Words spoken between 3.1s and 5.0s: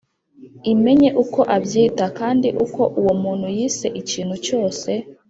muntu yise ikintu cyose